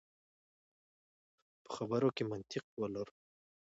په 1.63 1.69
خبرو 1.75 2.09
کې 2.15 2.23
منطق 2.31 2.65
ولرو. 2.81 3.13